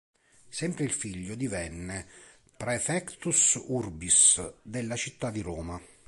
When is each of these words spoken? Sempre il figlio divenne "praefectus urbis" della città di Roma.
Sempre 0.49 0.83
il 0.83 0.89
figlio 0.89 1.35
divenne 1.35 2.07
"praefectus 2.57 3.63
urbis" 3.67 4.53
della 4.63 4.95
città 4.95 5.29
di 5.29 5.41
Roma. 5.41 5.79